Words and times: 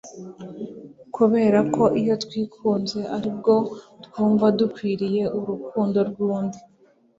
kubera 1.15 1.59
ko 1.73 1.83
iyo 2.01 2.15
twikunze 2.23 2.99
ari 3.17 3.29
bwo 3.37 3.55
twumva 4.05 4.45
dukwiriye 4.59 5.23
urukundo 5.37 5.99
rw'undi 6.09 6.59